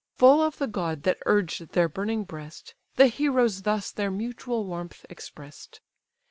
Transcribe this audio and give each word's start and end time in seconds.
Full 0.17 0.41
of 0.41 0.57
the 0.57 0.65
god 0.65 1.03
that 1.03 1.19
urged 1.27 1.73
their 1.73 1.87
burning 1.87 2.23
breast, 2.23 2.73
The 2.95 3.05
heroes 3.05 3.61
thus 3.61 3.91
their 3.91 4.09
mutual 4.09 4.65
warmth 4.65 5.05
express'd. 5.11 5.79